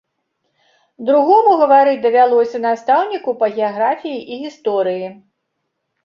Другому 1.09 1.51
гаварыць 1.61 1.99
давялося 2.05 2.61
настаўніку 2.63 3.35
па 3.41 3.49
геаграфіі 3.59 4.19
і 4.23 4.33
гісторыі. 4.47 5.05